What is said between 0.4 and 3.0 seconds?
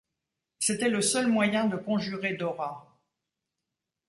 C’était le seul moyen de conjurer Dora.